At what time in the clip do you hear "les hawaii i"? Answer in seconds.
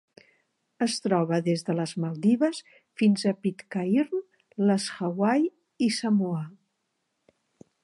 4.71-5.93